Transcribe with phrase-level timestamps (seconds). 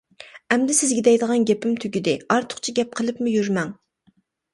[0.53, 3.71] ئەمدى سىزگە دەيدىغان گېپىم تۈگىدى، ئارتۇقچە گەپ قىلىپمۇ يۈرمەڭ!